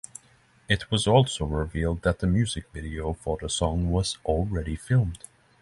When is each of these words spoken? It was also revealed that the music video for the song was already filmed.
It 0.67 0.89
was 0.89 1.05
also 1.05 1.45
revealed 1.45 2.01
that 2.01 2.17
the 2.21 2.25
music 2.25 2.63
video 2.73 3.13
for 3.13 3.37
the 3.39 3.49
song 3.49 3.91
was 3.91 4.17
already 4.25 4.75
filmed. 4.75 5.19